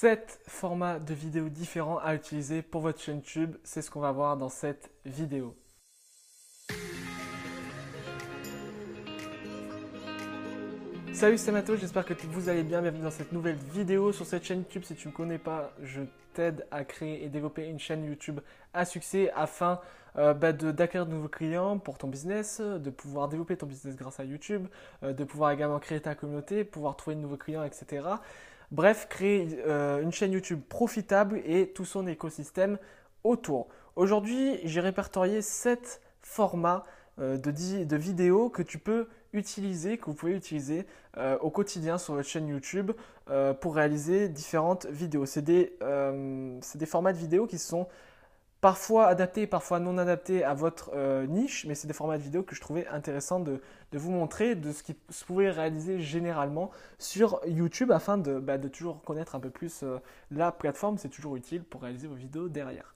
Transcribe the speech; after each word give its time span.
7 0.00 0.40
formats 0.46 0.98
de 0.98 1.12
vidéos 1.12 1.50
différents 1.50 1.98
à 1.98 2.14
utiliser 2.14 2.62
pour 2.62 2.80
votre 2.80 3.02
chaîne 3.02 3.16
YouTube. 3.16 3.56
C'est 3.64 3.82
ce 3.82 3.90
qu'on 3.90 4.00
va 4.00 4.12
voir 4.12 4.38
dans 4.38 4.48
cette 4.48 4.90
vidéo. 5.04 5.54
Salut, 11.12 11.36
c'est 11.36 11.52
Mato, 11.52 11.76
j'espère 11.76 12.06
que 12.06 12.14
vous 12.28 12.48
allez 12.48 12.62
bien. 12.62 12.80
Bienvenue 12.80 13.02
dans 13.02 13.10
cette 13.10 13.32
nouvelle 13.32 13.58
vidéo 13.74 14.10
sur 14.10 14.24
cette 14.24 14.42
chaîne 14.42 14.60
YouTube. 14.60 14.84
Si 14.84 14.94
tu 14.94 15.08
ne 15.08 15.12
me 15.12 15.16
connais 15.18 15.36
pas, 15.36 15.70
je 15.82 16.00
t'aide 16.32 16.66
à 16.70 16.84
créer 16.84 17.22
et 17.22 17.28
développer 17.28 17.66
une 17.66 17.78
chaîne 17.78 18.02
YouTube 18.06 18.40
à 18.72 18.86
succès 18.86 19.30
afin 19.36 19.80
euh, 20.16 20.32
bah, 20.32 20.54
d'acquérir 20.54 21.04
de, 21.04 21.12
nouveaux 21.12 21.28
clients 21.28 21.78
pour 21.78 21.98
ton 21.98 22.08
business, 22.08 22.62
de 22.62 22.88
pouvoir 22.88 23.28
développer 23.28 23.54
ton 23.58 23.66
business 23.66 23.96
grâce 23.96 24.18
à 24.18 24.24
YouTube, 24.24 24.66
euh, 25.02 25.12
de 25.12 25.24
pouvoir 25.24 25.50
également 25.50 25.78
créer 25.78 26.00
ta 26.00 26.14
communauté, 26.14 26.64
pouvoir 26.64 26.96
trouver 26.96 27.16
de 27.16 27.20
nouveaux 27.20 27.36
clients, 27.36 27.64
etc. 27.64 28.02
Bref, 28.70 29.08
créer 29.08 29.48
euh, 29.66 30.00
une 30.00 30.12
chaîne 30.12 30.32
YouTube 30.32 30.60
profitable 30.68 31.40
et 31.44 31.68
tout 31.68 31.84
son 31.84 32.06
écosystème 32.06 32.78
autour. 33.24 33.68
Aujourd'hui, 33.96 34.60
j'ai 34.64 34.80
répertorié 34.80 35.42
7 35.42 36.00
formats 36.20 36.84
de, 37.18 37.36
de 37.84 37.96
vidéos 37.96 38.48
que 38.48 38.62
tu 38.62 38.78
peux 38.78 39.06
utiliser, 39.32 39.98
que 39.98 40.06
vous 40.06 40.14
pouvez 40.14 40.34
utiliser 40.34 40.86
euh, 41.16 41.38
au 41.38 41.50
quotidien 41.50 41.98
sur 41.98 42.14
votre 42.14 42.28
chaîne 42.28 42.48
YouTube 42.48 42.92
euh, 43.30 43.54
pour 43.54 43.74
réaliser 43.74 44.28
différentes 44.28 44.86
vidéos. 44.86 45.26
C'est 45.26 45.44
euh, 45.82 46.60
des, 46.74 46.86
formats 46.86 47.12
de 47.12 47.18
vidéos 47.18 47.46
qui 47.46 47.58
sont 47.58 47.86
parfois 48.60 49.06
adaptés, 49.06 49.46
parfois 49.46 49.80
non 49.80 49.98
adaptés 49.98 50.44
à 50.44 50.54
votre 50.54 50.94
niche, 51.26 51.64
mais 51.66 51.74
c'est 51.74 51.86
des 51.86 51.94
formats 51.94 52.18
de 52.18 52.22
vidéos 52.22 52.42
que 52.42 52.54
je 52.54 52.60
trouvais 52.60 52.86
intéressant 52.88 53.40
de, 53.40 53.60
de, 53.92 53.98
vous 53.98 54.10
montrer 54.10 54.54
de 54.54 54.72
ce 54.72 54.82
qui 54.82 54.96
se 55.08 55.24
pouvait 55.24 55.50
réaliser 55.50 56.00
généralement 56.00 56.70
sur 56.98 57.40
YouTube 57.46 57.90
afin 57.90 58.18
de, 58.18 58.38
bah, 58.38 58.58
de 58.58 58.68
toujours 58.68 59.02
connaître 59.02 59.34
un 59.34 59.40
peu 59.40 59.50
plus 59.50 59.84
la 60.30 60.52
plateforme. 60.52 60.98
C'est 60.98 61.08
toujours 61.08 61.36
utile 61.36 61.64
pour 61.64 61.82
réaliser 61.82 62.06
vos 62.06 62.14
vidéos 62.14 62.48
derrière. 62.48 62.94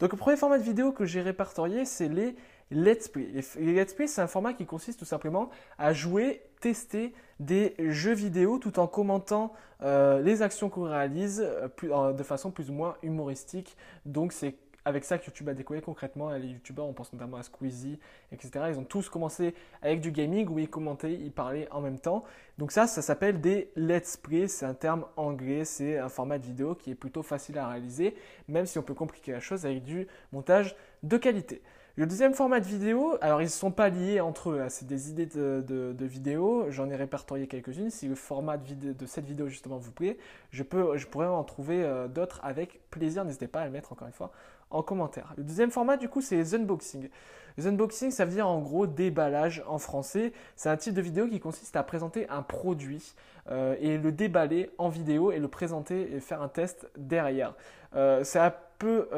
Donc 0.00 0.12
le 0.12 0.18
premier 0.18 0.36
format 0.36 0.58
de 0.58 0.64
vidéo 0.64 0.92
que 0.92 1.04
j'ai 1.04 1.22
répertorié, 1.22 1.84
c'est 1.84 2.08
les 2.08 2.34
Let's 2.70 3.08
Play. 3.08 3.28
Les 3.56 3.74
Let's 3.74 3.94
Play, 3.94 4.06
c'est 4.06 4.20
un 4.20 4.26
format 4.26 4.52
qui 4.52 4.66
consiste 4.66 4.98
tout 4.98 5.04
simplement 5.04 5.50
à 5.78 5.92
jouer, 5.92 6.42
tester 6.60 7.14
des 7.40 7.74
jeux 7.78 8.14
vidéo 8.14 8.58
tout 8.58 8.78
en 8.78 8.86
commentant 8.86 9.52
euh, 9.82 10.20
les 10.20 10.42
actions 10.42 10.70
qu'on 10.70 10.84
réalise 10.84 11.44
euh, 11.44 12.12
de 12.12 12.22
façon 12.22 12.50
plus 12.50 12.70
ou 12.70 12.72
moins 12.72 12.96
humoristique. 13.02 13.76
Donc 14.06 14.32
c'est 14.32 14.56
avec 14.84 15.04
ça 15.04 15.18
que 15.18 15.26
YouTube 15.26 15.48
a 15.48 15.54
décollé 15.54 15.80
concrètement. 15.80 16.30
Les 16.30 16.48
YouTubeurs, 16.48 16.86
on 16.86 16.92
pense 16.92 17.12
notamment 17.12 17.36
à 17.36 17.42
Squeezie, 17.42 17.98
etc. 18.32 18.66
Ils 18.68 18.78
ont 18.78 18.84
tous 18.84 19.08
commencé 19.08 19.54
avec 19.82 20.00
du 20.00 20.10
gaming 20.10 20.48
où 20.48 20.58
ils 20.58 20.68
commentaient, 20.68 21.14
ils 21.14 21.32
parlaient 21.32 21.68
en 21.70 21.80
même 21.80 21.98
temps. 21.98 22.24
Donc 22.58 22.72
ça, 22.72 22.86
ça 22.86 23.02
s'appelle 23.02 23.40
des 23.40 23.70
let's 23.76 24.16
play. 24.16 24.48
C'est 24.48 24.66
un 24.66 24.74
terme 24.74 25.06
anglais. 25.16 25.64
C'est 25.64 25.98
un 25.98 26.08
format 26.08 26.38
de 26.38 26.44
vidéo 26.44 26.74
qui 26.74 26.90
est 26.90 26.94
plutôt 26.94 27.22
facile 27.22 27.58
à 27.58 27.68
réaliser, 27.68 28.14
même 28.48 28.66
si 28.66 28.78
on 28.78 28.82
peut 28.82 28.94
compliquer 28.94 29.32
la 29.32 29.40
chose 29.40 29.64
avec 29.66 29.82
du 29.84 30.06
montage 30.32 30.76
de 31.02 31.16
qualité. 31.16 31.62
Le 31.96 32.06
deuxième 32.06 32.34
format 32.34 32.58
de 32.58 32.64
vidéo, 32.64 33.16
alors 33.20 33.40
ils 33.40 33.44
ne 33.44 33.48
sont 33.50 33.70
pas 33.70 33.88
liés 33.88 34.18
entre 34.18 34.50
eux, 34.50 34.60
hein. 34.60 34.68
c'est 34.68 34.84
des 34.84 35.10
idées 35.10 35.26
de, 35.26 35.94
vidéos, 36.00 36.66
j'en 36.70 36.90
ai 36.90 36.96
répertorié 36.96 37.46
quelques-unes. 37.46 37.90
Si 37.90 38.08
le 38.08 38.16
format 38.16 38.56
de, 38.56 39.06
cette 39.06 39.26
vidéo 39.26 39.46
justement 39.46 39.78
vous 39.78 39.92
plaît, 39.92 40.18
je 40.50 40.64
pourrais 40.64 41.26
en 41.28 41.44
trouver 41.44 41.84
euh, 41.84 42.08
d'autres 42.08 42.40
avec 42.42 42.80
plaisir, 42.90 43.24
n'hésitez 43.24 43.46
pas 43.46 43.60
à 43.60 43.66
le 43.66 43.70
mettre 43.70 43.92
encore 43.92 44.08
une 44.08 44.12
fois 44.12 44.32
en 44.70 44.82
commentaire. 44.82 45.32
Le 45.36 45.44
deuxième 45.44 45.70
format 45.70 45.96
du 45.96 46.08
coup 46.08 46.20
c'est 46.20 46.36
les 46.36 46.54
unboxings. 46.54 47.08
Les 47.56 47.66
unboxings 47.66 48.10
ça 48.10 48.24
veut 48.24 48.32
dire 48.32 48.48
en 48.48 48.60
gros 48.60 48.86
déballage 48.86 49.62
en 49.66 49.78
français. 49.78 50.32
C'est 50.56 50.68
un 50.68 50.76
type 50.76 50.94
de 50.94 51.02
vidéo 51.02 51.26
qui 51.28 51.40
consiste 51.40 51.76
à 51.76 51.82
présenter 51.82 52.28
un 52.28 52.42
produit 52.42 53.14
euh, 53.50 53.76
et 53.80 53.98
le 53.98 54.12
déballer 54.12 54.70
en 54.78 54.88
vidéo 54.88 55.32
et 55.32 55.38
le 55.38 55.48
présenter 55.48 56.14
et 56.14 56.20
faire 56.20 56.42
un 56.42 56.48
test 56.48 56.88
derrière. 56.96 57.54
Euh, 57.94 58.24
ça 58.24 58.50
peut 58.78 59.08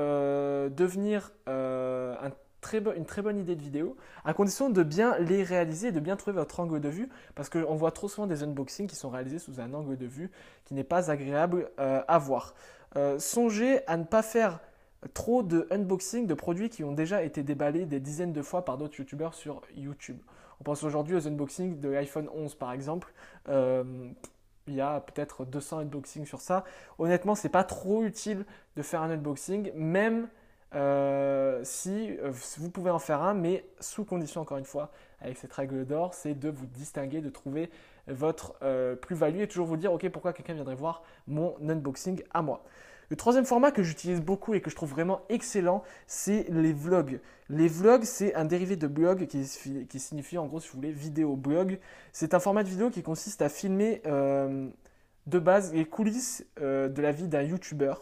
devenir 0.77 1.33
un 1.47 2.31
une 2.75 3.05
très 3.05 3.23
bonne 3.23 3.39
idée 3.39 3.55
de 3.55 3.63
vidéo, 3.63 3.97
à 4.25 4.35
condition 4.35 4.71
de 4.71 4.83
bien 4.83 5.19
les 5.19 5.43
réaliser 5.43 5.89
et 5.89 5.93
de 5.93 6.01
bien 6.01 6.17
trouver 6.17 6.37
votre 6.37 6.59
angle 6.61 6.81
de 6.81 6.89
vue, 6.89 7.09
parce 7.35 7.49
qu'on 7.49 7.75
voit 7.75 7.93
trop 7.93 8.09
souvent 8.09 8.27
des 8.27 8.43
unboxings 8.43 8.87
qui 8.87 8.97
sont 8.97 9.11
réalisés 9.11 9.39
sous 9.39 9.61
un 9.61 9.73
angle 9.75 9.97
de 9.97 10.07
vue 10.07 10.31
qui 10.65 10.75
n'est 10.75 10.85
pas 10.85 11.11
agréable 11.11 11.71
euh, 11.79 12.03
à 12.09 12.19
voir. 12.19 12.55
Euh, 12.97 13.19
songez 13.19 13.87
à 13.87 13.97
ne 13.97 14.05
pas 14.05 14.23
faire 14.23 14.61
trop 15.13 15.43
de 15.43 15.67
unboxing 15.71 16.27
de 16.27 16.35
produits 16.35 16.69
qui 16.69 16.85
ont 16.85 16.93
déjà 16.93 17.23
été 17.23 17.43
déballés 17.43 17.87
des 17.87 18.01
dizaines 18.01 18.33
de 18.33 18.43
fois 18.43 18.65
par 18.65 18.79
d'autres 18.79 18.99
youtubeurs 18.99 19.35
sur 19.35 19.63
YouTube. 19.75 20.19
On 20.61 20.65
pense 20.65 20.83
aujourd'hui 20.85 21.17
aux 21.17 21.27
unboxings 21.27 21.81
de 21.81 21.89
l'iPhone 21.89 22.29
11 22.35 22.55
par 22.55 22.73
exemple. 22.73 23.13
Euh, 23.49 23.85
il 24.69 24.75
y 24.75 24.81
a 24.81 25.01
peut-être 25.01 25.45
200 25.45 25.81
unboxings 25.81 26.27
sur 26.27 26.41
ça. 26.41 26.65
Honnêtement, 26.99 27.35
c'est 27.35 27.49
pas 27.49 27.65
trop 27.65 28.03
utile 28.03 28.45
de 28.77 28.83
faire 28.83 29.03
un 29.03 29.11
unboxing, 29.11 29.73
même 29.75 30.29
euh, 30.75 31.61
si 31.63 32.17
euh, 32.19 32.33
vous 32.59 32.71
pouvez 32.71 32.91
en 32.91 32.99
faire 32.99 33.23
un, 33.23 33.35
mais 33.35 33.65
sous 33.81 34.05
condition 34.05 34.41
encore 34.41 34.59
une 34.59 34.65
fois, 34.65 34.91
avec 35.21 35.39
cette 35.39 35.53
règle 35.53 35.87
d'or, 35.87 36.15
c'est 36.15 36.35
de 36.35 36.49
vous 36.49 36.67
distinguer, 36.67 37.21
de 37.21 37.31
trouver 37.31 37.71
votre 38.09 38.55
euh, 38.63 38.95
plus-value 38.97 39.41
et 39.41 39.49
toujours 39.49 39.67
vous 39.67 39.77
dire, 39.77 39.93
ok, 39.93 40.09
pourquoi 40.11 40.33
quelqu'un 40.33 40.55
viendrait 40.55 40.75
voir 40.75 41.03
mon 41.27 41.55
unboxing 41.61 42.23
à 42.33 42.43
moi. 42.43 42.65
Le 43.09 43.17
troisième 43.17 43.45
format 43.45 43.71
que 43.71 43.83
j'utilise 43.83 44.21
beaucoup 44.21 44.55
et 44.55 44.61
que 44.61 44.69
je 44.69 44.75
trouve 44.75 44.91
vraiment 44.91 45.23
excellent, 45.29 45.85
c'est 46.07 46.47
les 46.49 46.73
vlogs. 46.73 47.21
Les 47.49 47.69
vlogs, 47.69 48.03
c'est 48.03 48.35
un 48.35 48.45
dérivé 48.45 48.75
de 48.75 48.89
blog 48.89 49.27
qui, 49.27 50.01
signifie 50.01 50.39
en 50.39 50.47
gros, 50.47 50.59
si 50.59 50.69
vous 50.69 50.77
voulez, 50.77 50.91
vidéo 50.91 51.37
blog. 51.37 51.79
C'est 52.13 52.35
un 52.35 52.41
format 52.41 52.65
de 52.65 52.69
vidéo 52.69 52.91
qui 52.91 53.03
consiste 53.05 53.43
à 53.43 53.49
filmer 53.49 54.03
de 55.27 55.39
base 55.39 55.73
les 55.73 55.85
coulisses 55.85 56.45
de 56.61 57.03
la 57.03 57.13
vie 57.13 57.29
d'un 57.29 57.43
YouTuber. 57.43 57.95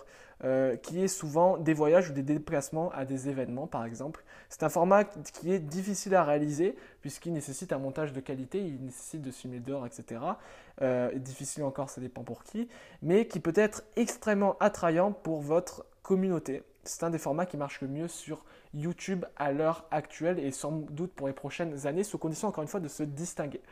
Euh, 0.45 0.77
qui 0.77 1.01
est 1.01 1.09
souvent 1.09 1.57
des 1.57 1.73
voyages 1.73 2.11
ou 2.11 2.13
des 2.13 2.23
déplacements 2.23 2.91
à 2.91 3.07
des 3.07 3.31
événements, 3.31 3.67
par 3.67 3.87
exemple. 3.87 4.25
C'est 4.51 4.63
un 4.65 4.69
format 4.69 5.05
qui 5.05 5.51
est 5.51 5.59
difficile 5.59 6.15
à 6.15 6.23
réaliser 6.23 6.77
puisqu'il 7.01 7.33
nécessite 7.33 7.73
un 7.73 7.79
montage 7.79 8.13
de 8.13 8.21
qualité, 8.21 8.59
il 8.59 8.85
nécessite 8.85 9.23
de 9.23 9.31
filmer 9.31 9.61
dehors, 9.61 9.87
etc. 9.87 10.21
Euh, 10.83 11.15
difficile 11.15 11.63
encore, 11.63 11.89
ça 11.89 12.03
dépend 12.03 12.25
pour 12.25 12.43
qui, 12.43 12.69
mais 13.01 13.27
qui 13.27 13.41
peut 13.41 13.55
être 13.55 13.85
extrêmement 13.97 14.57
attrayant 14.59 15.13
pour 15.13 15.41
votre 15.41 15.87
communauté. 16.03 16.63
C'est 16.83 17.05
un 17.05 17.11
des 17.11 17.19
formats 17.19 17.47
qui 17.47 17.57
marche 17.57 17.81
le 17.81 17.89
mieux 17.89 18.09
sur 18.09 18.45
YouTube 18.75 19.25
à 19.37 19.53
l'heure 19.53 19.87
actuelle 19.93 20.39
et 20.39 20.51
sans 20.51 20.73
doute 20.73 21.13
pour 21.15 21.29
les 21.29 21.33
prochaines 21.33 21.87
années, 21.87 22.05
sous 22.05 22.19
condition 22.19 22.49
encore 22.49 22.63
une 22.63 22.69
fois 22.69 22.81
de 22.81 22.89
se 22.89 23.05
distinguer. 23.05 23.63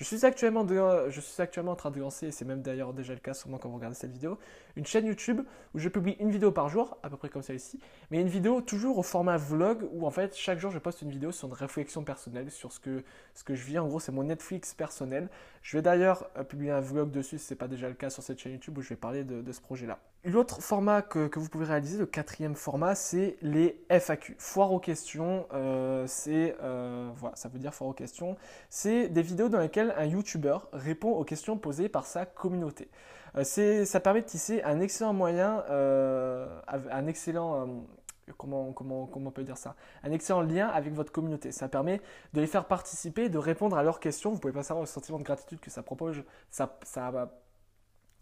Je 0.00 0.06
suis 0.06 0.24
actuellement, 0.24 0.66
je 0.66 1.20
suis 1.20 1.42
actuellement 1.42 1.72
en 1.72 1.76
train 1.76 1.90
de 1.90 2.00
lancer, 2.00 2.28
et 2.28 2.30
c'est 2.30 2.46
même 2.46 2.62
d'ailleurs 2.62 2.94
déjà 2.94 3.12
le 3.12 3.20
cas 3.20 3.34
sûrement 3.34 3.58
quand 3.58 3.68
vous 3.68 3.76
regardez 3.76 3.94
cette 3.94 4.12
vidéo, 4.12 4.38
une 4.76 4.86
chaîne 4.86 5.04
YouTube 5.04 5.42
où 5.74 5.78
je 5.78 5.90
publie 5.90 6.16
une 6.20 6.30
vidéo 6.30 6.50
par 6.50 6.70
jour, 6.70 6.96
à 7.02 7.10
peu 7.10 7.18
près 7.18 7.28
comme 7.28 7.42
celle-ci, 7.42 7.78
mais 8.10 8.18
une 8.18 8.28
vidéo 8.28 8.62
toujours 8.62 8.96
au 8.96 9.02
format 9.02 9.36
vlog 9.36 9.86
où 9.92 10.06
en 10.06 10.10
fait 10.10 10.34
chaque 10.34 10.58
jour 10.58 10.70
je 10.70 10.78
poste 10.78 11.02
une 11.02 11.10
vidéo 11.10 11.32
sur 11.32 11.48
une 11.48 11.54
réflexion 11.54 12.02
personnelle, 12.02 12.50
sur 12.50 12.72
ce 12.72 12.80
que, 12.80 13.04
ce 13.34 13.44
que 13.44 13.54
je 13.54 13.62
vis. 13.62 13.78
En 13.78 13.88
gros, 13.88 14.00
c'est 14.00 14.10
mon 14.10 14.22
Netflix 14.22 14.72
personnel. 14.72 15.28
Je 15.60 15.76
vais 15.76 15.82
d'ailleurs 15.82 16.30
euh, 16.38 16.44
publier 16.44 16.70
un 16.70 16.80
vlog 16.80 17.10
dessus 17.10 17.36
si 17.36 17.44
ce 17.44 17.52
n'est 17.52 17.58
pas 17.58 17.68
déjà 17.68 17.88
le 17.88 17.94
cas 17.94 18.08
sur 18.08 18.22
cette 18.22 18.38
chaîne 18.38 18.52
YouTube 18.52 18.78
où 18.78 18.80
je 18.80 18.88
vais 18.88 18.96
parler 18.96 19.22
de, 19.22 19.52
ce 19.52 19.60
projet-là. 19.60 19.98
L'autre 20.24 20.62
format 20.62 21.02
que, 21.02 21.28
que, 21.28 21.38
vous 21.38 21.48
pouvez 21.48 21.64
réaliser, 21.64 21.98
le 21.98 22.06
quatrième 22.06 22.54
format, 22.54 22.94
c'est 22.94 23.36
les 23.42 23.82
FAQ. 23.90 24.36
Foire 24.38 24.72
aux 24.72 24.78
questions, 24.78 25.46
euh, 25.52 26.06
c'est 26.06 26.56
euh, 26.62 27.10
voilà, 27.16 27.36
ça 27.36 27.48
veut 27.48 27.58
dire 27.58 27.74
foire 27.74 27.90
aux 27.90 27.94
questions. 27.94 28.36
C'est 28.68 29.08
des 29.08 29.22
vidéos 29.22 29.48
dans 29.48 29.60
lesquelles 29.60 29.89
un 29.96 30.04
YouTuber 30.06 30.58
répond 30.72 31.10
aux 31.10 31.24
questions 31.24 31.56
posées 31.56 31.88
par 31.88 32.06
sa 32.06 32.26
communauté. 32.26 32.88
Euh, 33.36 33.84
ça 33.84 34.00
permet 34.00 34.22
de 34.22 34.26
tisser 34.26 34.62
un 34.62 34.80
excellent 34.80 35.12
moyen, 35.12 35.64
euh, 35.70 36.46
un 36.68 37.06
excellent, 37.06 37.62
euh, 37.62 38.32
comment, 38.36 38.72
comment, 38.72 39.08
on 39.14 39.30
peut 39.30 39.44
dire 39.44 39.56
ça, 39.56 39.76
un 40.02 40.12
excellent 40.12 40.40
lien 40.40 40.68
avec 40.68 40.94
votre 40.94 41.12
communauté. 41.12 41.52
Ça 41.52 41.68
permet 41.68 42.00
de 42.32 42.40
les 42.40 42.46
faire 42.46 42.66
participer, 42.66 43.28
de 43.28 43.38
répondre 43.38 43.76
à 43.76 43.82
leurs 43.82 44.00
questions. 44.00 44.30
Vous 44.30 44.38
pouvez 44.38 44.52
pas 44.52 44.62
savoir 44.62 44.82
le 44.82 44.88
sentiment 44.88 45.18
de 45.18 45.24
gratitude 45.24 45.60
que 45.60 45.70
ça 45.70 45.82
propose, 45.82 46.22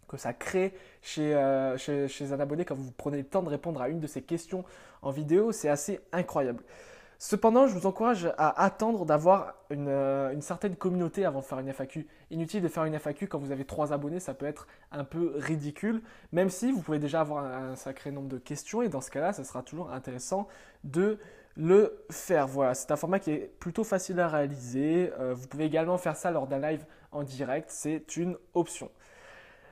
que 0.07 0.17
ça 0.17 0.33
crée 0.33 0.73
chez, 1.01 1.33
chez, 1.77 2.07
chez, 2.07 2.33
un 2.33 2.39
abonné 2.39 2.65
quand 2.65 2.75
vous 2.75 2.91
prenez 2.91 3.17
le 3.17 3.25
temps 3.25 3.43
de 3.43 3.49
répondre 3.49 3.81
à 3.81 3.89
une 3.89 3.99
de 3.99 4.07
ces 4.07 4.21
questions 4.21 4.63
en 5.01 5.11
vidéo, 5.11 5.51
c'est 5.51 5.69
assez 5.69 6.01
incroyable. 6.11 6.63
Cependant, 7.21 7.67
je 7.67 7.77
vous 7.77 7.85
encourage 7.85 8.31
à 8.37 8.63
attendre 8.63 9.05
d'avoir 9.05 9.55
euh, 9.73 10.31
une, 10.31 10.41
certaine 10.41 10.77
communauté 10.77 11.25
avant 11.25 11.41
de 11.41 11.45
faire 11.45 11.59
une 11.59 11.67
FAQ. 11.67 12.07
Inutile 12.31 12.61
de 12.61 12.69
faire 12.69 12.85
une 12.85 12.97
FAQ 12.97 13.27
quand 13.27 13.39
vous 13.39 13.51
avez 13.51 13.65
trois 13.65 13.91
abonnés, 13.91 14.21
ça 14.21 14.33
peut 14.33 14.45
être 14.45 14.67
un 14.93 15.03
peu 15.03 15.33
ridicule, 15.35 16.01
même 16.31 16.49
si 16.49 16.71
vous 16.71 16.81
pouvez 16.81 16.97
déjà 16.97 17.19
avoir 17.19 17.43
un, 17.43 17.75
sacré 17.75 18.11
nombre 18.11 18.29
de 18.29 18.37
questions 18.37 18.81
et 18.81 18.87
dans 18.87 19.01
ce 19.01 19.11
cas-là, 19.11 19.33
ça 19.33 19.43
sera 19.43 19.63
toujours 19.63 19.91
intéressant 19.91 20.47
de 20.85 21.19
le 21.57 22.05
faire. 22.09 22.47
Voilà, 22.47 22.73
c'est 22.73 22.89
un 22.91 22.95
format 22.95 23.19
qui 23.19 23.31
est 23.31 23.51
plutôt 23.59 23.83
facile 23.83 24.17
à 24.21 24.29
réaliser. 24.29 25.11
Euh, 25.19 25.33
vous 25.33 25.47
pouvez 25.47 25.65
également 25.65 25.97
faire 25.97 26.15
ça 26.15 26.31
lors 26.31 26.47
d'un 26.47 26.59
live 26.59 26.85
en 27.11 27.23
direct, 27.23 27.67
c'est 27.69 28.15
une 28.15 28.37
option. 28.53 28.89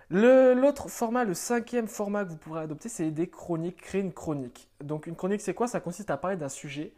L'autre 0.09 0.89
format, 0.89 1.23
le 1.23 1.33
cinquième 1.33 1.87
format 1.87 2.25
que 2.25 2.29
vous 2.29 2.37
pourrez 2.37 2.63
adopter, 2.63 2.89
c'est 2.89 3.09
des 3.09 3.29
chroniques, 3.29 3.77
créer 3.77 4.01
une 4.01 4.11
chronique. 4.11 4.67
Donc 4.83 5.07
une 5.07 5.15
chronique, 5.15 5.39
c'est 5.39 5.53
quoi? 5.53 5.69
Ça 5.69 5.79
consiste 5.79 6.09
à 6.09 6.17
parler 6.17 6.35
d'un 6.35 6.49
sujet 6.49 6.91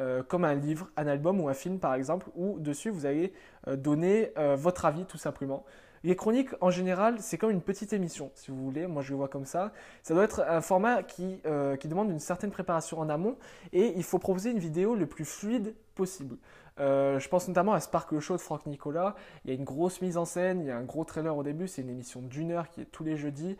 euh, 0.00 0.22
comme 0.22 0.44
un 0.44 0.54
livre, 0.54 0.90
un 0.96 1.06
album 1.06 1.40
ou 1.40 1.48
un 1.48 1.54
film 1.54 1.78
par 1.78 1.94
exemple, 1.94 2.26
où 2.36 2.58
dessus 2.58 2.90
vous 2.90 3.06
allez 3.06 3.32
euh, 3.66 3.76
donner 3.76 4.32
euh, 4.38 4.56
votre 4.56 4.84
avis 4.84 5.04
tout 5.06 5.18
simplement. 5.18 5.64
Les 6.04 6.14
chroniques, 6.14 6.50
en 6.60 6.70
général, 6.70 7.16
c'est 7.20 7.36
comme 7.36 7.50
une 7.50 7.62
petite 7.62 7.92
émission, 7.92 8.30
si 8.34 8.50
vous 8.52 8.62
voulez. 8.62 8.86
Moi, 8.86 9.02
je 9.02 9.10
le 9.10 9.16
vois 9.16 9.28
comme 9.28 9.46
ça. 9.46 9.72
Ça 10.04 10.14
doit 10.14 10.22
être 10.22 10.44
un 10.46 10.60
format 10.60 11.02
qui, 11.02 11.40
qui 11.80 11.88
demande 11.88 12.10
une 12.10 12.20
certaine 12.20 12.52
préparation 12.52 13.00
en 13.00 13.08
amont 13.08 13.36
et 13.72 13.92
il 13.96 14.04
faut 14.04 14.20
proposer 14.20 14.52
une 14.52 14.60
vidéo 14.60 14.94
le 14.94 15.06
plus 15.06 15.24
fluide 15.24 15.74
possible. 15.96 16.36
Je 16.78 17.28
pense 17.28 17.48
notamment 17.48 17.72
à 17.72 17.80
Sparkle 17.80 18.20
Show 18.20 18.36
de 18.36 18.40
Franck 18.40 18.66
Nicolas. 18.66 19.16
Il 19.44 19.50
y 19.50 19.54
a 19.54 19.56
une 19.56 19.64
grosse 19.64 20.00
mise 20.00 20.16
en 20.16 20.26
scène, 20.26 20.60
il 20.60 20.66
y 20.66 20.70
a 20.70 20.76
un 20.76 20.84
gros 20.84 21.04
trailer 21.04 21.36
au 21.36 21.42
début. 21.42 21.66
C'est 21.66 21.82
une 21.82 21.90
émission 21.90 22.20
d'une 22.22 22.52
heure 22.52 22.68
qui 22.68 22.82
est 22.82 22.92
tous 22.92 23.02
les 23.02 23.16
jeudis. 23.16 23.56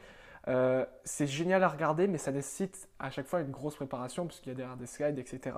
Euh, 0.48 0.86
c'est 1.04 1.26
génial 1.26 1.62
à 1.62 1.68
regarder, 1.68 2.06
mais 2.06 2.18
ça 2.18 2.32
nécessite 2.32 2.88
à 2.98 3.10
chaque 3.10 3.26
fois 3.26 3.40
une 3.40 3.50
grosse 3.50 3.76
préparation, 3.76 4.26
puisqu'il 4.26 4.50
y 4.50 4.52
a 4.52 4.54
derrière 4.54 4.76
des 4.76 4.86
slides, 4.86 5.18
etc. 5.18 5.56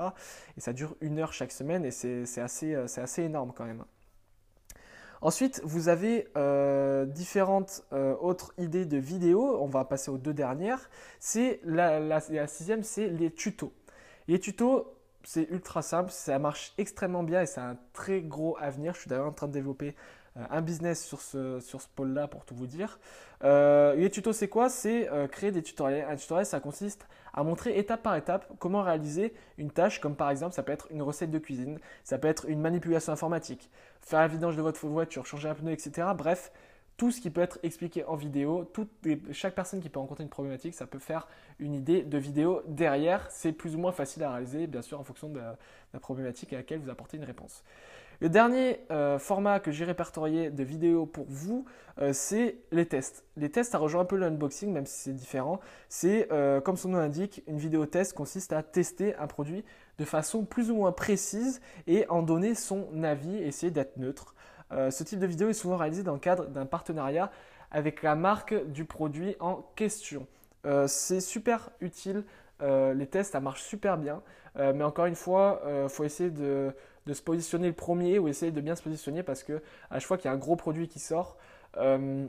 Et 0.57 0.61
ça 0.61 0.73
dure 0.73 0.97
une 1.01 1.19
heure 1.19 1.33
chaque 1.33 1.53
semaine, 1.53 1.85
et 1.85 1.91
c'est 1.91 2.41
assez, 2.41 2.75
assez 2.75 3.23
énorme 3.23 3.53
quand 3.55 3.65
même. 3.65 3.85
Ensuite, 5.21 5.61
vous 5.65 5.89
avez 5.89 6.29
euh, 6.37 7.05
différentes 7.05 7.83
euh, 7.93 8.15
autres 8.21 8.53
idées 8.59 8.87
de 8.87 8.99
vidéos. 8.99 9.61
On 9.61 9.67
va 9.67 9.85
passer 9.85 10.11
aux 10.11 10.19
deux 10.19 10.35
dernières. 10.35 10.89
C'est 11.19 11.61
la, 11.65 12.21
sixième, 12.47 12.85
c'est 12.85 13.09
les 13.09 13.33
tutos. 13.33 13.73
Les 14.29 14.39
tutos, 14.39 14.95
c'est 15.25 15.49
ultra 15.51 15.83
simple, 15.83 16.11
ça 16.11 16.39
marche 16.39 16.73
extrêmement 16.79 17.23
bien 17.23 17.43
et 17.43 17.47
c'est 17.47 17.61
un 17.61 17.77
très 17.93 18.21
gros 18.21 18.57
avenir. 18.61 18.95
Je 18.95 19.01
suis 19.01 19.09
d'ailleurs 19.09 19.27
en 19.27 19.33
train 19.33 19.49
de 19.49 19.53
développer 19.53 19.89
euh, 19.89 19.93
un 20.51 20.61
business 20.61 21.05
sur 21.05 21.21
ce, 21.21 21.61
sur 21.61 21.81
ce 21.81 21.89
pôle-là 21.95 22.29
pour 22.29 22.45
tout 22.45 22.55
vous 22.55 22.67
dire. 22.67 22.99
Euh, 23.45 23.95
les 23.95 24.11
tutos, 24.11 24.33
c'est 24.33 24.49
quoi? 24.49 24.69
C'est 24.69 25.09
euh, 25.11 25.27
créer 25.29 25.53
des 25.53 25.63
tutoriels. 25.63 26.07
Un 26.09 26.17
tutoriel, 26.17 26.47
ça 26.47 26.61
consiste 26.61 27.07
à 27.33 27.43
montrer 27.43 27.79
étape 27.79 28.03
par 28.03 28.17
étape 28.17 28.51
comment 28.59 28.83
réaliser 28.83 29.33
une 29.59 29.71
tâche, 29.71 30.01
comme 30.01 30.17
par 30.17 30.31
exemple, 30.31 30.55
ça 30.55 30.63
peut 30.63 30.73
être 30.73 30.89
une 30.91 31.03
recette 31.03 31.31
de 31.31 31.39
cuisine, 31.39 31.79
ça 32.05 32.19
peut 32.19 32.29
être 32.29 32.49
une 32.49 32.61
manipulation 32.61 33.13
informatique, 33.13 33.71
faire 34.01 34.21
la 34.21 34.29
vidange 34.29 34.57
de 34.57 34.63
votre 34.63 34.85
voiture, 34.87 35.25
changer 35.27 35.49
un 35.49 35.55
pneu, 35.55 35.73
etc. 35.73 36.09
Bref, 36.17 36.51
tout 36.97 37.13
ce 37.13 37.21
qui 37.21 37.31
peut 37.31 37.41
être 37.41 37.61
expliqué 37.63 38.05
en 38.05 38.17
vidéo, 38.17 38.69
chaque 39.31 39.55
personne 39.55 39.81
qui 39.81 39.89
peut 39.89 40.01
rencontrer 40.01 40.25
une 40.25 40.31
problématique, 40.31 40.75
ça 40.75 40.87
peut 40.87 40.99
faire 40.99 41.29
une 41.61 41.75
idée 41.75 42.03
de 42.03 42.19
vidéo 42.19 42.63
derrière. 42.67 43.31
C'est 43.31 43.53
plus 43.53 43.77
ou 43.77 43.79
moins 43.79 43.93
facile 43.93 44.25
à 44.25 44.33
réaliser, 44.33 44.67
bien 44.67 44.83
sûr, 44.83 44.99
en 44.99 45.05
fonction 45.05 45.29
de 45.29 45.39
la 45.39 46.01
problématique 46.01 46.53
à 46.53 46.57
laquelle 46.57 46.81
vous 46.81 46.91
apportez 46.91 47.17
une 47.17 47.25
réponse. 47.25 47.63
Le 48.21 48.29
dernier 48.29 48.81
euh, 48.91 49.17
format 49.21 49.61
que 49.61 49.71
j'ai 49.71 49.85
répertorié 49.85 50.51
de 50.51 50.65
vidéos 50.65 51.07
pour 51.07 51.27
vous, 51.29 51.65
euh, 52.01 52.13
c'est 52.13 52.57
les 52.73 52.85
tests. 52.85 53.25
Les 53.37 53.49
tests, 53.49 53.71
ça 53.71 53.79
rejoint 53.79 54.01
un 54.01 54.07
peu 54.07 54.17
l'unboxing, 54.17 54.73
même 54.73 54.87
si 54.87 54.99
c'est 54.99 55.13
différent. 55.13 55.61
C'est, 55.89 56.27
euh, 56.33 56.61
comme 56.61 56.77
son 56.77 56.89
nom 56.89 56.99
l'indique, 56.99 57.45
une 57.47 57.59
vidéo 57.59 57.87
test 57.87 58.15
consiste 58.15 58.53
à 58.53 58.65
tester 58.65 59.15
un 59.17 59.29
produit 59.29 59.65
de 59.99 60.05
façon 60.05 60.45
plus 60.45 60.73
ou 60.73 60.75
moins 60.75 60.91
précise 60.91 61.61
et 61.87 62.07
en 62.09 62.23
donner 62.23 62.57
son 62.57 63.05
avis, 63.05 63.37
essayer 63.37 63.71
d'être 63.71 63.97
neutre. 63.99 64.35
ce 64.71 65.03
type 65.03 65.19
de 65.19 65.27
vidéo 65.27 65.49
est 65.49 65.55
souvent 65.55 65.77
réalisé 65.77 66.03
dans 66.03 66.13
le 66.13 66.19
cadre 66.19 66.47
d'un 66.47 66.67
partenariat 66.67 67.31
avec 67.71 68.03
la 68.03 68.15
marque 68.15 68.55
du 68.71 68.85
produit 68.85 69.35
en 69.41 69.63
question. 69.75 70.27
c'est 70.87 71.21
super 71.21 71.71
utile. 71.81 72.25
les 72.61 73.07
tests, 73.07 73.33
ça 73.33 73.41
marche 73.41 73.63
super 73.63 73.99
bien. 73.99 74.23
mais 74.57 74.85
encore 74.85 75.07
une 75.07 75.17
fois, 75.17 75.63
il 75.83 75.89
faut 75.89 76.05
essayer 76.05 76.31
de 76.31 76.73
de 77.09 77.15
se 77.15 77.23
positionner 77.23 77.67
le 77.67 77.75
premier 77.75 78.19
ou 78.19 78.29
essayer 78.29 78.53
de 78.53 78.61
bien 78.61 78.77
se 78.77 78.83
positionner 78.83 79.23
parce 79.23 79.43
que 79.43 79.63
à 79.91 79.99
chaque 79.99 80.07
fois 80.07 80.19
qu'il 80.19 80.27
y 80.27 80.29
a 80.29 80.35
un 80.35 80.39
gros 80.39 80.57
produit 80.57 80.89
qui 80.89 80.99
sort, 80.99 81.39
euh, 81.79 82.27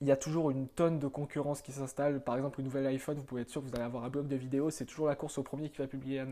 il 0.00 0.06
y 0.06 0.12
a 0.12 0.16
toujours 0.16 0.50
une 0.50 0.68
tonne 0.68 1.00
de 1.00 1.08
concurrence 1.08 1.62
qui 1.62 1.72
s'installe. 1.72 2.20
Par 2.22 2.36
exemple, 2.36 2.60
une 2.60 2.66
nouvelle 2.66 2.86
iPhone, 2.86 3.16
vous 3.16 3.24
pouvez 3.24 3.42
être 3.42 3.50
sûr 3.50 3.60
que 3.60 3.66
vous 3.66 3.74
allez 3.74 3.84
avoir 3.84 4.04
un 4.04 4.08
blog 4.08 4.28
de 4.28 4.36
vidéos. 4.36 4.70
C'est 4.70 4.84
toujours 4.84 5.08
la 5.08 5.16
course 5.16 5.38
au 5.38 5.42
premier 5.42 5.68
qui 5.70 5.78
va 5.78 5.88
publier 5.88 6.22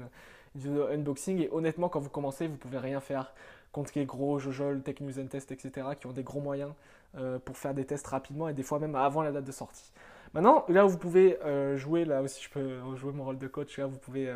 vidéo 0.55 0.87
unboxing. 0.87 1.41
Et 1.41 1.49
honnêtement, 1.51 1.89
quand 1.89 1.99
vous 1.99 2.11
commencez, 2.11 2.47
vous 2.47 2.57
pouvez 2.57 2.79
rien 2.79 3.01
faire 3.01 3.35
contre 3.73 3.93
les 3.97 4.05
gros 4.05 4.39
Jojol, 4.39 4.83
Tech 4.83 5.01
News 5.01 5.19
and 5.19 5.27
Test, 5.27 5.51
etc., 5.51 5.89
qui 5.99 6.07
ont 6.07 6.13
des 6.13 6.23
gros 6.23 6.41
moyens 6.41 6.73
euh, 7.17 7.39
pour 7.39 7.57
faire 7.57 7.75
des 7.75 7.85
tests 7.85 8.07
rapidement 8.07 8.49
et 8.49 8.55
des 8.55 8.63
fois 8.63 8.79
même 8.79 8.95
avant 8.95 9.23
la 9.23 9.33
date 9.33 9.45
de 9.45 9.53
sortie. 9.53 9.93
Maintenant, 10.35 10.65
là 10.69 10.87
où 10.87 10.89
vous 10.89 10.99
pouvez 10.99 11.41
euh, 11.43 11.77
jouer, 11.77 12.05
là 12.05 12.23
aussi 12.23 12.43
je 12.43 12.51
peux 12.51 12.79
jouer 12.97 13.13
mon 13.13 13.25
rôle 13.25 13.39
de 13.39 13.49
coach, 13.49 13.79
là 13.79 13.87
vous 13.87 13.99
pouvez 13.99 14.33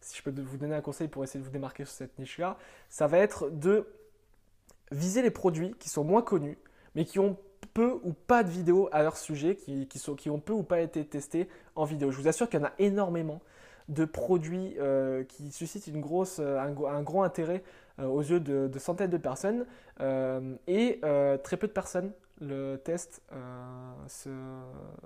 si 0.00 0.16
je 0.16 0.22
peux 0.22 0.30
vous 0.40 0.56
donner 0.56 0.74
un 0.74 0.80
conseil 0.80 1.08
pour 1.08 1.24
essayer 1.24 1.40
de 1.40 1.44
vous 1.44 1.52
démarquer 1.52 1.84
sur 1.84 1.94
cette 1.94 2.18
niche-là, 2.18 2.56
ça 2.88 3.06
va 3.06 3.18
être 3.18 3.50
de 3.50 3.86
viser 4.92 5.22
les 5.22 5.30
produits 5.30 5.74
qui 5.78 5.88
sont 5.88 6.04
moins 6.04 6.22
connus, 6.22 6.58
mais 6.94 7.04
qui 7.04 7.18
ont 7.18 7.36
peu 7.74 8.00
ou 8.02 8.12
pas 8.12 8.42
de 8.42 8.50
vidéos 8.50 8.88
à 8.92 9.02
leur 9.02 9.16
sujet, 9.16 9.54
qui, 9.54 9.86
qui, 9.86 10.30
ont 10.30 10.40
peu 10.40 10.52
ou 10.52 10.62
pas 10.62 10.80
été 10.80 11.04
testés 11.04 11.48
en 11.76 11.84
vidéo. 11.84 12.10
Je 12.10 12.18
vous 12.18 12.28
assure 12.28 12.48
qu'il 12.48 12.60
y 12.60 12.62
en 12.62 12.66
a 12.66 12.72
énormément 12.78 13.40
de 13.88 14.04
produits 14.04 14.76
euh, 14.78 15.24
qui 15.24 15.50
suscitent 15.50 15.88
une 15.88 16.00
grosse, 16.00 16.38
euh, 16.40 16.58
un, 16.58 17.02
gros 17.02 17.22
intérêt 17.22 17.62
euh, 17.98 18.06
aux 18.06 18.22
yeux 18.22 18.40
de, 18.40 18.70
centaines 18.78 19.10
de 19.10 19.18
personnes 19.18 19.66
et 20.66 21.00
très 21.44 21.56
peu 21.58 21.66
de 21.66 21.72
personnes 21.72 22.12
le 22.40 22.76
test, 22.76 23.22
euh, 23.32 23.92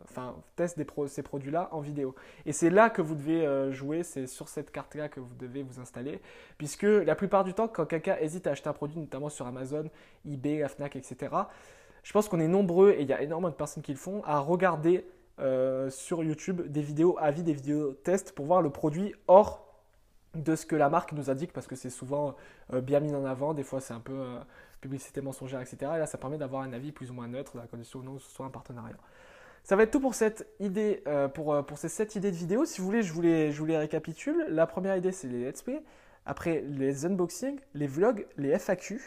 enfin, 0.05 0.37
test 0.57 0.79
des 0.79 0.87
ces 1.09 1.23
produits-là 1.23 1.69
en 1.73 1.81
vidéo. 1.81 2.15
Et 2.47 2.53
c'est 2.53 2.71
là 2.71 2.91
que 2.91 3.03
vous 3.03 3.15
devez 3.15 3.45
euh, 3.45 3.73
jouer, 3.73 4.03
c'est 4.05 4.27
sur 4.27 4.49
cette 4.49 4.71
carte-là 4.71 5.09
que 5.09 5.21
vous 5.21 5.35
devez 5.35 5.63
vous 5.63 5.81
installer, 5.81 6.21
puisque 6.59 6.85
la 6.85 7.15
plupart 7.15 7.45
du 7.45 7.53
temps, 7.53 7.69
quand 7.69 7.87
quelqu'un 7.87 8.17
hésite 8.21 8.47
à 8.47 8.53
acheter 8.53 8.69
un 8.69 8.73
produit, 8.73 8.99
notamment 8.99 9.29
sur 9.29 9.47
Amazon, 9.47 9.91
eBay, 10.27 10.59
la 10.59 10.69
Fnac, 10.69 10.97
etc., 10.97 11.35
je 12.03 12.13
pense 12.13 12.29
qu'on 12.29 12.41
est 12.41 12.49
nombreux, 12.49 12.91
et 12.91 13.03
il 13.03 13.09
y 13.09 13.13
a 13.13 13.23
énormément 13.23 13.51
de 13.51 13.57
personnes 13.57 13.83
qui 13.83 13.93
le 13.93 13.99
font, 13.99 14.23
à 14.25 14.39
regarder 14.39 15.05
euh, 15.41 15.91
sur 15.91 16.23
YouTube 16.23 16.63
des 16.69 16.83
vidéos 16.83 17.17
avis, 17.19 17.43
des 17.43 17.55
vidéos 17.55 17.95
tests 17.95 18.33
pour 18.33 18.47
voir 18.47 18.63
le 18.63 18.71
produit 18.71 19.15
hors 19.27 19.65
de 20.35 20.55
ce 20.55 20.67
que 20.67 20.77
la 20.77 20.89
marque 20.89 21.13
nous 21.13 21.31
indique 21.31 21.53
parce 21.53 21.67
que 21.67 21.77
c'est 21.77 21.91
souvent 21.91 22.35
bien 22.73 22.99
mis 22.99 23.15
en 23.15 23.25
avant. 23.25 23.55
Des 23.55 23.63
fois, 23.63 23.81
c'est 23.81 23.95
un 23.95 24.01
peu 24.01 24.21
publicité 24.85 25.23
mensongère, 25.23 25.63
etc. 25.63 25.93
Et 25.95 25.99
là, 25.99 26.07
ça 26.07 26.19
permet 26.19 26.37
d'avoir 26.37 26.63
un 26.63 26.73
avis 26.75 26.93
plus 26.93 27.11
ou 27.11 27.15
moins 27.15 27.27
neutre, 27.27 27.57
la 27.57 27.67
condition 27.67 28.01
non, 28.01 28.19
ce 28.19 28.31
soit 28.31 28.45
un 28.45 28.51
partenariat. 28.51 28.99
Ça 29.63 29.77
va 29.77 29.85
être 29.85 29.93
tout 29.93 30.01
pour 30.01 30.15
cette 30.15 30.47
idée, 30.61 31.03
euh, 31.07 31.27
pour, 31.27 31.55
euh, 31.55 31.63
pour 31.63 31.79
ces 31.79 31.89
7 31.89 32.17
idées 32.17 32.31
de 32.31 32.37
vidéo. 32.37 32.67
Si 32.67 32.83
vous 32.83 32.87
voulez, 32.87 33.03
je 33.03 33.11
vous 33.15 33.23
les, 33.23 33.51
je 33.51 33.59
vous 33.59 33.65
les 33.65 33.79
récapitule. 33.79 34.45
La 34.51 34.67
première 34.67 34.95
idée, 34.95 35.11
c'est 35.11 35.27
les 35.27 35.43
let's 35.43 35.63
play. 35.63 35.83
Après, 36.27 36.63
les 36.69 37.07
unboxings, 37.07 37.59
les 37.73 37.87
vlogs, 37.87 38.27
les 38.37 38.59
FAQ, 38.59 39.01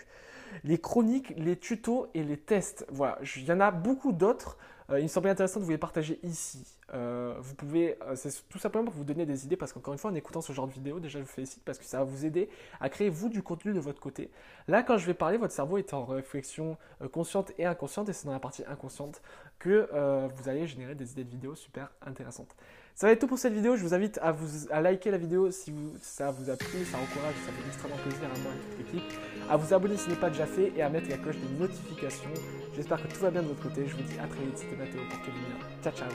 les 0.64 0.80
chroniques, 0.80 1.32
les 1.38 1.58
tutos 1.58 2.08
et 2.16 2.24
les 2.24 2.38
tests. 2.38 2.88
Voilà, 2.90 3.20
il 3.36 3.44
y 3.44 3.52
en 3.52 3.60
a 3.60 3.70
beaucoup 3.70 4.14
d'autres. 4.14 4.58
Euh, 4.90 5.00
il 5.00 5.04
me 5.04 5.08
semblait 5.08 5.32
intéressant 5.32 5.60
de 5.60 5.66
vous 5.66 5.72
les 5.72 5.78
partager 5.78 6.18
ici. 6.24 6.66
Euh, 6.94 7.36
vous 7.40 7.56
pouvez, 7.56 7.98
euh, 8.04 8.16
c'est 8.16 8.48
tout 8.48 8.58
simplement 8.58 8.86
pour 8.86 8.94
vous 8.94 9.04
donner 9.04 9.26
des 9.26 9.44
idées 9.44 9.58
parce 9.58 9.74
qu'encore 9.74 9.94
une 9.94 10.00
fois, 10.00 10.12
en 10.12 10.16
écoutant 10.16 10.40
ce 10.40 10.54
genre 10.54 10.68
de 10.68 10.72
vidéo, 10.72 11.00
déjà 11.02 11.20
je 11.20 11.26
vous 11.26 11.30
félicite 11.30 11.62
parce 11.66 11.78
que 11.78 11.84
ça 11.84 12.00
va 12.00 12.04
vous 12.06 12.26
aider 12.26 12.50
à 12.80 12.90
créer 12.90 13.10
vous 13.10 13.28
du 13.28 13.44
contenu 13.44 13.74
de 13.74 13.80
votre 13.82 14.00
côté. 14.00 14.32
Là, 14.70 14.84
quand 14.84 14.98
je 14.98 15.06
vais 15.06 15.14
parler, 15.14 15.38
votre 15.38 15.54
cerveau 15.54 15.78
est 15.78 15.94
en 15.94 16.06
réflexion 16.06 16.78
consciente 17.12 17.52
et 17.58 17.66
inconsciente 17.66 18.08
et 18.08 18.14
c'est 18.14 18.26
dans 18.26 18.32
la 18.32 18.40
partie 18.40 18.64
inconsciente 18.66 19.22
que 19.60 19.90
vous 20.36 20.50
allez 20.50 20.68
générer 20.68 20.96
des 20.96 21.12
idées 21.12 21.24
de 21.24 21.30
vidéos 21.30 21.56
super 21.56 21.92
intéressantes. 22.06 22.56
Ça 22.98 23.06
va 23.06 23.14
être 23.14 23.20
tout 23.20 23.28
pour 23.28 23.38
cette 23.38 23.54
vidéo. 23.54 23.76
Je 23.76 23.84
vous 23.84 23.94
invite 23.94 24.20
à, 24.24 24.32
vous, 24.32 24.68
liker 24.72 25.12
la 25.12 25.20
vidéo 25.20 25.52
si 25.52 25.72
ça 26.02 26.32
vous 26.32 26.50
a 26.50 26.56
plu, 26.56 26.84
ça 26.84 26.98
encourage, 26.98 27.36
ça 27.46 27.52
fait 27.52 27.68
extrêmement 27.68 27.98
plaisir 27.98 28.24
à 28.24 28.40
moi 28.40 28.52
et 28.52 28.56
à 28.56 28.76
toute 28.76 28.94
l'équipe. 28.94 29.20
À 29.48 29.56
vous 29.56 29.72
abonner 29.72 29.98
si 29.98 30.06
ce 30.06 30.10
n'est 30.10 30.16
pas 30.16 30.32
déjà 30.32 30.48
fait 30.48 30.74
et 30.76 30.82
à 30.82 30.90
mettre 30.90 31.08
la 31.08 31.18
cloche 31.18 31.38
de 31.38 31.60
notification. 31.60 32.32
J'espère 32.76 33.02
que 33.04 33.14
tout 33.14 33.20
va 33.20 33.30
bien 33.30 33.44
de 33.44 33.50
votre 33.50 33.62
côté. 33.62 33.86
Je 33.86 33.96
vous 33.96 34.02
dis 34.02 34.18
à 34.18 34.26
très 34.26 34.44
vite. 34.44 34.58
C'était 34.58 34.76
Mathéo 34.76 35.02
pour 35.12 35.22
Kevin. 35.22 35.42
Ciao, 35.84 35.94
ciao. 35.94 36.10